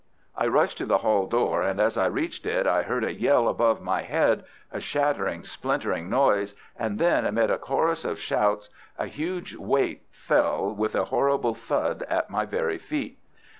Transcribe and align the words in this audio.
I 0.35 0.47
rushed 0.47 0.79
to 0.79 0.87
the 0.87 0.97
hall 0.97 1.27
door, 1.27 1.61
and 1.61 1.79
as 1.79 1.95
I 1.95 2.07
reached 2.07 2.47
it 2.47 2.65
I 2.65 2.81
heard 2.81 3.03
a 3.03 3.13
yell 3.13 3.47
above 3.47 3.83
my 3.83 4.01
head, 4.01 4.43
a 4.71 4.79
shattering, 4.79 5.43
splintering 5.43 6.09
noise, 6.09 6.55
and 6.75 6.97
then 6.97 7.23
amid 7.23 7.51
a 7.51 7.59
chorus 7.59 8.03
of 8.03 8.17
shouts 8.17 8.71
a 8.97 9.05
huge 9.05 9.55
weight 9.55 10.01
fell 10.09 10.73
with 10.73 10.95
a 10.95 11.05
horrible 11.05 11.53
thud 11.53 12.01
at 12.09 12.31
my 12.31 12.45
very 12.47 12.79
feet. 12.79 13.19